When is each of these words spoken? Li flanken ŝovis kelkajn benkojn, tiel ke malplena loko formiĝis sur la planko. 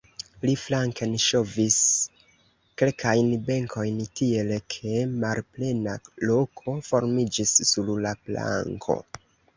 Li 0.43 0.53
flanken 0.59 1.11
ŝovis 1.23 1.75
kelkajn 2.81 3.29
benkojn, 3.49 3.99
tiel 4.21 4.55
ke 4.77 4.95
malplena 5.25 5.95
loko 6.31 6.77
formiĝis 6.91 7.53
sur 7.75 7.93
la 8.07 8.19
planko. 8.27 8.99